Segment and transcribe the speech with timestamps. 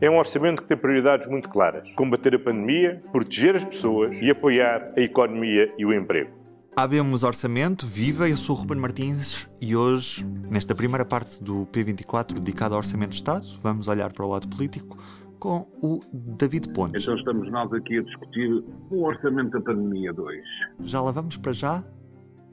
[0.00, 4.30] É um orçamento que tem prioridades muito claras: combater a pandemia, proteger as pessoas e
[4.30, 6.30] apoiar a economia e o emprego.
[6.78, 12.34] Abemos Orçamento, viva, eu sou o Ruben Martins e hoje, nesta primeira parte do P24
[12.34, 14.98] dedicado ao Orçamento de Estado, vamos olhar para o lado político
[15.38, 17.02] com o David Pontes.
[17.02, 20.42] Então estamos nós aqui a discutir o Orçamento da Pandemia 2.
[20.80, 21.82] Já lá vamos para já?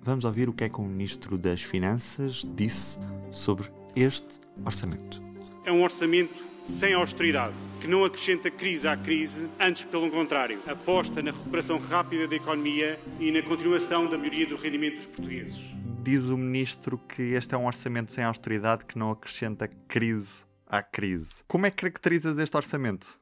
[0.00, 2.98] Vamos ouvir o que é que o Ministro das Finanças disse
[3.30, 5.22] sobre este orçamento.
[5.66, 11.22] É um orçamento sem austeridade, que não acrescenta crise à crise, antes pelo contrário, aposta
[11.22, 15.58] na recuperação rápida da economia e na continuação da melhoria do rendimento dos portugueses.
[16.02, 20.82] Diz o Ministro que este é um orçamento sem austeridade que não acrescenta crise à
[20.82, 21.44] crise.
[21.46, 23.18] Como é que caracterizas este orçamento?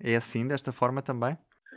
[0.00, 1.36] É assim, desta forma também?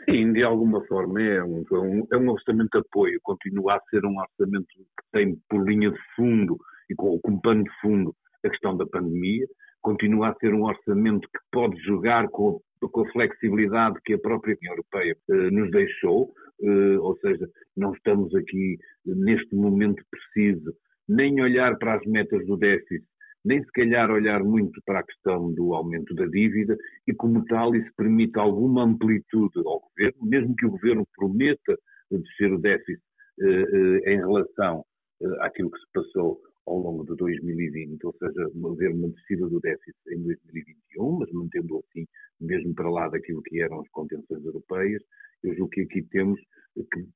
[0.10, 4.06] Sim, de alguma forma é um, é um, é orçamento de apoio, continua a ser
[4.06, 6.58] um orçamento que tem por linha de fundo
[6.90, 9.46] e com, com pano de fundo a questão da pandemia,
[9.82, 14.58] continua a ser um orçamento que pode jogar com, com a flexibilidade que a própria
[14.60, 20.74] União Europeia eh, nos deixou, eh, ou seja, não estamos aqui neste momento preciso
[21.08, 23.06] nem olhar para as metas do déficit,
[23.44, 27.76] nem se calhar olhar muito para a questão do aumento da dívida e como tal
[27.76, 31.78] isso permite alguma amplitude ao governo, mesmo que o governo prometa
[32.12, 33.02] descer o déficit
[33.42, 34.86] eh, eh, em relação
[35.22, 39.60] eh, àquilo que se passou ao longo de 2020, ou seja, haver uma descida do
[39.60, 42.06] déficit em 2021, mas mantendo assim
[42.40, 45.02] mesmo para lá daquilo que eram as contenções europeias,
[45.44, 46.40] eu julgo que aqui temos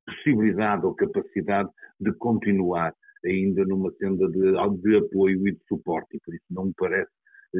[0.05, 2.93] possibilidade ou capacidade de continuar
[3.25, 7.11] ainda numa senda de, de apoio e de suporte, e por isso não me parece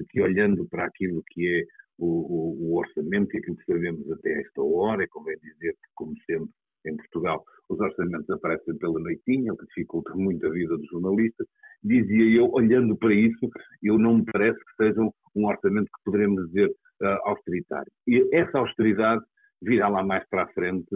[0.09, 1.63] que olhando para aquilo que é
[1.97, 5.73] o, o, o orçamento e aquilo que sabemos até esta hora, é como é dizer
[5.73, 6.53] que, como sempre,
[6.89, 11.47] em Portugal, os orçamentos aparecem pela noitinha, o que dificulta muito a vida dos jornalistas.
[11.83, 13.49] Dizia eu, olhando para isso,
[13.83, 15.01] eu não me parece que seja
[15.35, 17.91] um orçamento que poderemos dizer uh, austeritário.
[18.07, 19.23] E essa austeridade
[19.61, 20.87] virá lá mais para a frente,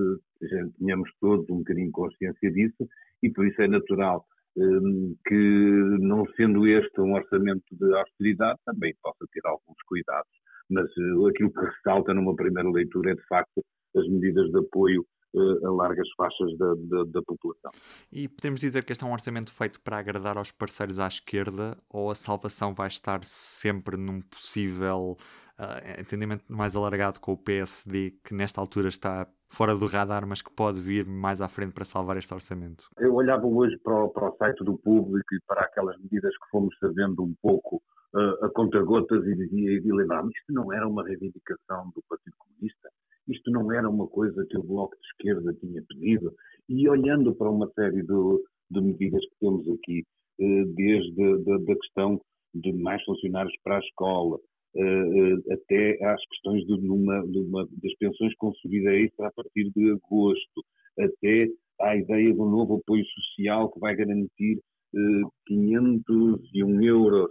[0.41, 2.87] gente, tenhamos todos um bocadinho consciência disso,
[3.23, 4.25] e por isso é natural
[4.57, 10.31] um, que, não sendo este um orçamento de austeridade, também possa ter alguns cuidados.
[10.69, 13.63] Mas uh, aquilo que ressalta numa primeira leitura é, de facto,
[13.95, 17.71] as medidas de apoio a largas faixas da, da, da, população.
[18.11, 21.77] E podemos dizer que este é um orçamento feito para agradar aos parceiros à esquerda
[21.89, 25.17] ou a salvação vai estar sempre num possível
[25.59, 30.41] uh, entendimento mais alargado com o PSD, que nesta altura está fora do radar, mas
[30.41, 32.85] que pode vir mais à frente para salvar este orçamento?
[32.97, 36.49] Eu olhava hoje para o, para o site do público e para aquelas medidas que
[36.51, 37.81] fomos sabendo um pouco
[38.13, 42.89] uh, a conta-gotas e dizia e lembrava isto não era uma reivindicação do Partido Comunista,
[43.29, 46.33] isto não era uma coisa que o Bloco de Esquerda tinha pedido.
[46.67, 50.03] E olhando para uma série de, de medidas que temos aqui,
[50.39, 52.21] uh, desde a questão
[52.53, 57.93] de mais funcionários para a escola, uh, até às questões de, numa, de uma, das
[57.99, 60.63] pensões com subida extra a partir de agosto,
[60.97, 61.47] até
[61.81, 64.59] à ideia de um novo apoio social que vai garantir
[64.93, 67.29] uh, eh, 501 euros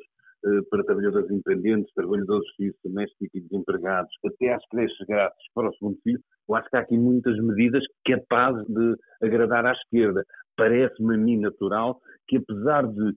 [0.71, 5.75] para trabalhadores independentes, trabalhadores de serviço doméstico e desempregados, até às creches grátis para o
[5.75, 10.25] segundo filho, eu acho que há aqui muitas medidas capazes de agradar à esquerda.
[10.57, 13.15] Parece-me a mim natural que, apesar de,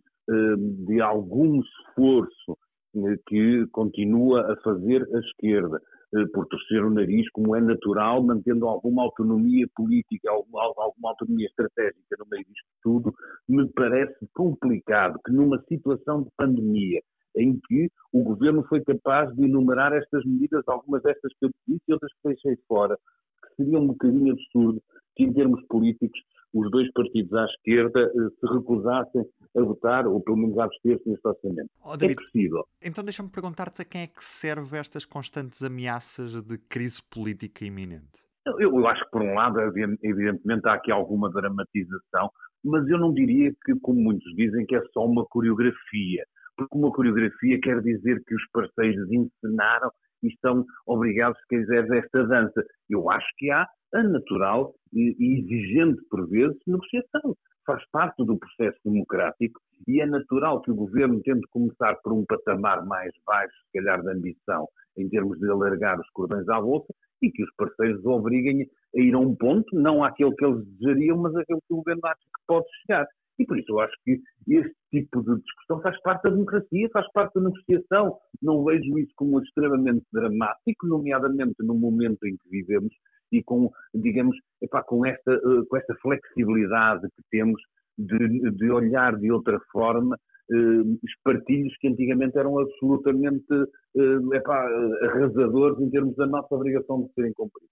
[0.85, 2.57] de algum esforço
[2.95, 5.79] eh, que continua a fazer a esquerda,
[6.13, 12.17] eh, por torcer o nariz, como é natural, mantendo alguma autonomia política, alguma autonomia estratégica
[12.19, 13.13] no meio disto tudo,
[13.51, 17.01] me parece complicado que numa situação de pandemia,
[17.35, 21.81] em que o governo foi capaz de enumerar estas medidas, algumas destas que eu disse
[21.87, 22.97] e outras que deixei fora,
[23.43, 24.81] que seria um bocadinho absurdo
[25.15, 26.19] que, em termos políticos,
[26.53, 29.25] os dois partidos à esquerda eh, se recusassem
[29.55, 31.69] a votar, ou pelo menos a abster-se neste orçamento.
[31.83, 32.67] Oh, David, é possível.
[32.81, 38.30] Então deixa-me perguntar-te a quem é que serve estas constantes ameaças de crise política iminente?
[38.45, 42.31] Eu, acho que, por um lado, evidentemente há aqui alguma dramatização,
[42.63, 46.25] mas eu não diria que, como muitos dizem, que é só uma coreografia.
[46.57, 49.91] Porque uma coreografia quer dizer que os parceiros encenaram
[50.23, 52.63] e estão obrigados, se quiseres, a esta dança.
[52.89, 57.35] Eu acho que há a natural e exigente, por vezes, negociação.
[57.65, 62.25] Faz parte do processo democrático e é natural que o governo tente começar por um
[62.25, 64.67] patamar mais baixo, se calhar, de ambição,
[64.97, 68.99] em termos de alargar os cordões à bolsa e que os parceiros os obriguem a
[68.99, 72.19] ir a um ponto, não àquele que eles desejariam, mas àquele que o governo acha
[72.19, 73.07] que pode chegar.
[73.39, 74.19] E por isso eu acho que
[74.49, 78.17] este tipo de discussão faz parte da democracia, faz parte da negociação.
[78.41, 82.93] Não vejo isso como extremamente dramático, nomeadamente no momento em que vivemos
[83.31, 87.61] e com, digamos, epá, com, esta, eh, com esta flexibilidade que temos
[87.97, 94.67] de, de olhar de outra forma uh, espartilhos que antigamente eram absolutamente uh, epá,
[95.03, 97.69] arrasadores em termos da nossa obrigação de serem cumpridos.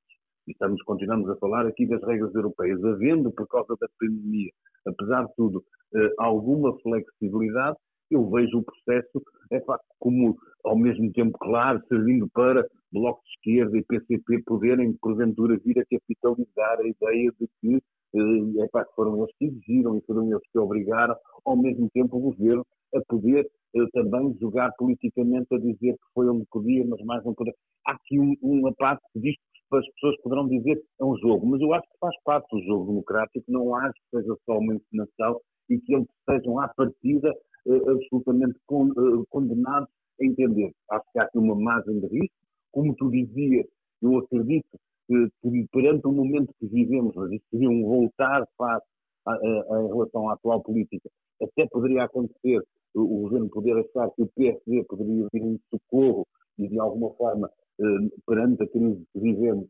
[0.47, 4.51] E estamos, continuamos a falar aqui das regras europeias, havendo, por causa da pandemia,
[4.87, 7.77] apesar de tudo, uh, alguma flexibilidade,
[8.11, 9.21] eu vejo o processo
[9.51, 15.59] epá, como, ao mesmo tempo, claro, servindo para Bloco de Esquerda e PCP poderem, porventura,
[15.63, 17.81] vir a capitalizar a ideia de que
[18.15, 21.15] é epá, foram eles que exigiram e foram eles que obrigaram,
[21.45, 22.65] ao mesmo tempo, o governo
[22.95, 27.35] a poder eh, também jogar politicamente, a dizer que foi onde podia, mas mais não
[27.35, 27.53] podia.
[27.85, 31.15] Há aqui um, uma parte que diz que as pessoas poderão dizer que é um
[31.17, 34.57] jogo, mas eu acho que faz parte do jogo democrático, não acho que seja só
[34.57, 35.39] uma encenação
[35.69, 37.31] e que eles sejam à partida
[37.67, 38.89] uh, absolutamente con,
[39.29, 39.89] condenados
[40.19, 40.71] a entender.
[40.89, 42.35] Acho que há aqui uma margem de risco,
[42.71, 43.65] como tu dizias,
[44.01, 48.85] eu acredito que perante o momento que vivemos, mas isso seria um voltar face
[49.25, 51.09] a, a, a, em relação à atual política,
[51.41, 52.61] até poderia acontecer
[52.93, 56.27] o, governo poder achar que o PSD poderia vir em socorro
[56.57, 57.49] e de alguma forma,
[57.79, 59.67] eh, perante a crise que vivemos,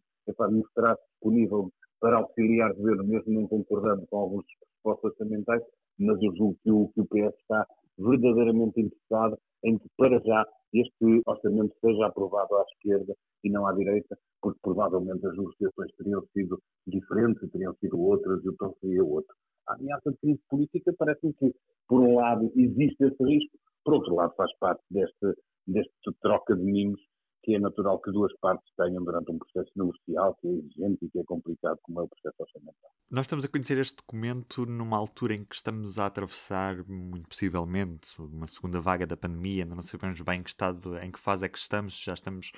[0.51, 5.62] mostrar-se disponível para auxiliar o governo, mesmo não concordando com alguns pressupostos orçamentais,
[6.00, 7.68] mas eu julgo que o, que o PS está
[8.00, 13.74] verdadeiramente interessado em que, para já, este orçamento seja aprovado à esquerda e não à
[13.74, 19.04] direita, porque provavelmente as negociações teriam sido diferentes, teriam sido outras e o tom seria
[19.04, 19.36] outro.
[19.68, 21.54] A ameaça de crise política parece-me que,
[21.88, 25.36] por um lado, existe esse risco, por outro lado, faz parte deste,
[25.68, 27.00] deste troca de ninhos
[27.44, 31.09] que é natural que duas partes tenham durante um processo negocial que é exigente e
[31.09, 32.91] que é complicado, como é o processo orçamental.
[33.09, 38.19] Nós estamos a conhecer este documento numa altura em que estamos a atravessar, muito possivelmente,
[38.19, 41.45] uma segunda vaga da pandemia, ainda não sabemos bem em que estado, em que fase
[41.45, 42.51] é que estamos, já estamos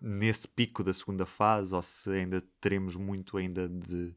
[0.00, 4.14] nesse pico da segunda fase ou se ainda teremos muito ainda de,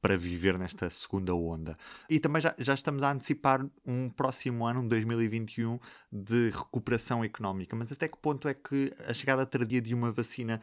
[0.00, 1.76] para viver nesta segunda onda.
[2.08, 5.78] E também já, já estamos a antecipar um próximo ano, um 2021,
[6.12, 7.74] de recuperação económica.
[7.74, 10.60] Mas até que ponto é que a chegada tardia de uma vacina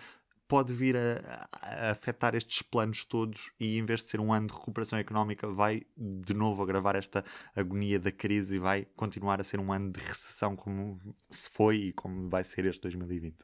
[0.47, 4.47] pode vir a, a, afetar estes planos todos e em vez de ser um ano
[4.47, 7.23] de recuperação económica vai de novo agravar esta
[7.55, 10.99] agonia da crise e vai continuar a ser um ano de recessão como
[11.29, 13.35] se foi e como vai ser este 2020?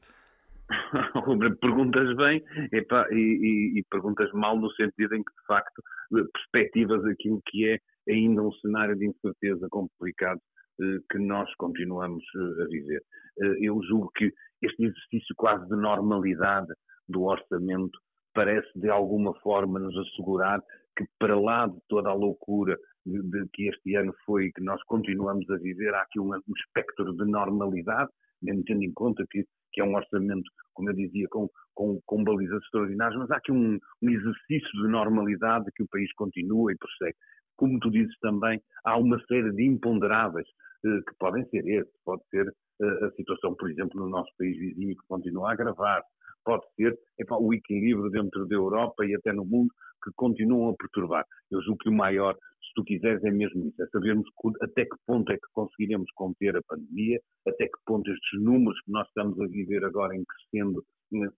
[1.60, 2.42] perguntas bem
[2.72, 5.84] epa, e, e, e, perguntas mal no sentido em que de facto
[6.34, 7.80] perspectivas aquilo que é
[8.10, 10.40] ainda um cenário de incerteza complicado
[10.82, 13.04] eh, que nós continuamos eh, a viver.
[13.42, 16.72] Eh, eu julgo que este exercício quase de normalidade
[17.08, 18.00] do orçamento
[18.34, 20.62] parece de alguma forma nos assegurar
[20.98, 24.62] que para lá de toda a loucura de, de que este ano foi e que
[24.62, 28.10] nós continuamos a viver, há aqui um, um espectro de normalidade,
[28.42, 29.44] mesmo tendo em conta que,
[29.74, 33.52] que é um orçamento, como eu dizia, com, com, com balizas extraordinárias, mas há aqui
[33.52, 37.18] um, um exercício de normalidade que o país continua e prossegue.
[37.56, 40.48] Como tu dizes também, há uma série de imponderáveis
[40.86, 42.48] eh, que podem ser esses, pode ser
[42.82, 46.04] eh, a situação, por exemplo, no nosso país vizinho que continua a agravar,
[46.44, 46.98] pode ser
[47.30, 49.72] o equilíbrio dentro da Europa e até no mundo
[50.04, 51.26] que continuam a perturbar.
[51.52, 54.28] Eu julgo que o maior, se tu quiseres, é mesmo isso, é sabermos
[54.62, 58.92] até que ponto é que conseguiremos conter a pandemia, até que ponto estes números que
[58.92, 60.84] nós estamos a viver agora em crescendo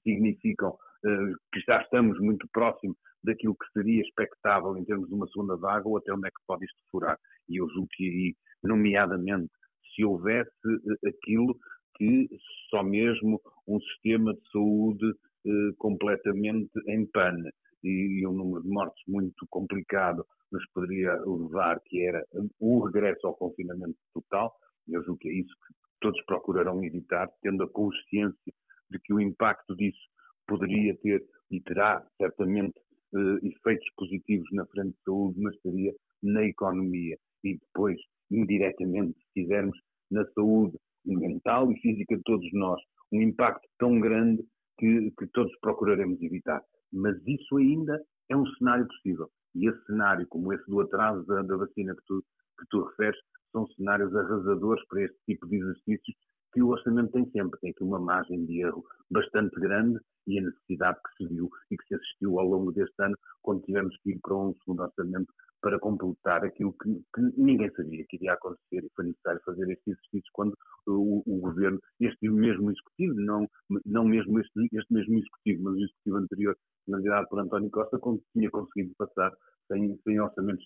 [0.03, 5.27] significam uh, que já estamos muito próximo daquilo que seria expectável em termos de uma
[5.27, 7.17] segunda vaga ou até onde é que pode isto furar.
[7.49, 9.51] E eu julgo que aí, nomeadamente,
[9.95, 11.57] se houvesse uh, aquilo
[11.95, 12.27] que
[12.69, 15.13] só mesmo um sistema de saúde
[15.45, 17.51] eh, completamente em pane
[17.83, 22.23] e, e, um número de mortes muito complicado nos poderia levar, que era
[22.61, 24.53] o regresso ao confinamento total.
[24.87, 28.53] Eu julgo que é isso que todos procurarão evitar, tendo a consciência
[28.89, 30.01] de que o impacto disso
[30.47, 32.73] poderia ter e terá certamente
[33.15, 37.99] eh, efeitos positivos na frente de saúde, mas teria na economia e depois,
[38.31, 39.77] indiretamente, se quisermos,
[40.09, 44.43] na saúde mental e física de todos nós, um impacto tão grande
[44.77, 46.61] que, que todos procuraremos evitar.
[46.91, 49.29] Mas isso ainda é um cenário possível.
[49.55, 52.23] E esse cenário, como esse do atraso da, da vacina que tu,
[52.59, 53.19] que tu referes,
[53.51, 56.15] são cenários arrasadores para este tipo de exercícios
[56.53, 57.59] que o orçamento tem sempre.
[57.59, 61.77] Tem aqui uma margem de erro bastante grande e a necessidade que se viu e
[61.77, 65.33] que se assistiu ao longo deste ano, quando tivemos que ir para um segundo orçamento
[65.61, 69.91] para completar aquilo que, que, ninguém sabia que iria acontecer e foi necessário fazer este
[69.91, 73.47] exercício quando o, o, governo, este mesmo executivo, não,
[73.85, 77.97] não mesmo este, este mesmo executivo, mas o executivo anterior, liderado por António Costa,
[78.33, 79.31] tinha conseguido passar
[79.71, 80.65] sem, sem orçamentos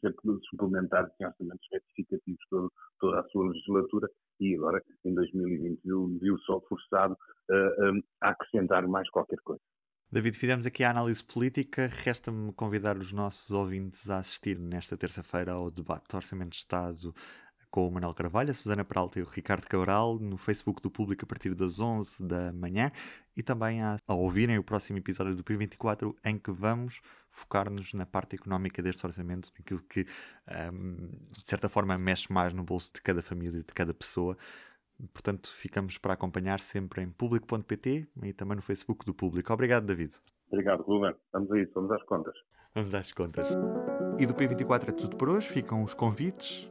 [0.50, 4.08] suplementares, sem orçamentos retificativos todo, toda a sua legislatura
[4.40, 9.62] e agora, em 2021, viu só forçado uh, a acrescentar mais qualquer coisa.
[10.10, 11.88] David, fizemos aqui a análise política.
[11.88, 17.14] Resta-me convidar os nossos ouvintes a assistir nesta terça-feira ao debate do Orçamento de Estado
[17.70, 21.26] com o Manuel Carvalho, a Susana Peralta e o Ricardo Cabral, no Facebook do Público
[21.26, 22.90] a partir das 11 da manhã
[23.36, 27.02] e também a, a ouvirem o próximo episódio do P24 em que vamos
[27.38, 30.06] focar-nos na parte económica deste orçamento, naquilo que
[30.74, 34.36] um, de certa forma mexe mais no bolso de cada família, de cada pessoa.
[35.14, 39.54] Portanto, ficamos para acompanhar sempre em público.pt e também no Facebook do Público.
[39.54, 40.16] Obrigado, David.
[40.52, 41.14] Obrigado, Ruben.
[41.32, 42.34] Vamos a isso, vamos às contas.
[42.74, 43.48] Vamos às contas.
[44.18, 45.48] E do P24 é tudo por hoje.
[45.48, 46.70] Ficam os convites.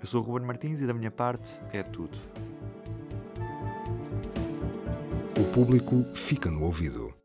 [0.00, 2.18] Eu sou o Ruben Martins e da minha parte é tudo.
[5.38, 7.15] O público fica no ouvido.